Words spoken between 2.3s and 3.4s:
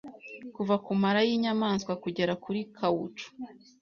kuri kawucu,